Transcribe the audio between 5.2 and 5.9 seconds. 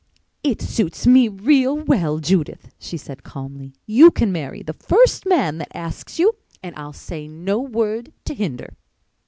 man that